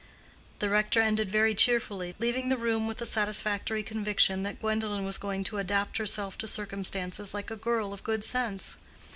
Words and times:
The 0.57 0.69
rector 0.71 0.99
ended 0.99 1.29
very 1.29 1.53
cheerfully, 1.53 2.15
leaving 2.17 2.49
the 2.49 2.57
room 2.57 2.87
with 2.87 2.97
the 2.97 3.05
satisfactory 3.05 3.83
conviction 3.83 4.41
that 4.41 4.59
Gwendolen 4.59 5.05
was 5.05 5.19
going 5.19 5.43
to 5.43 5.59
adapt 5.59 5.97
herself 5.97 6.39
to 6.39 6.47
circumstances 6.47 7.35
like 7.35 7.51
a 7.51 7.55
girl 7.55 7.93
of 7.93 8.01
good 8.03 8.23
sense. 8.25 8.77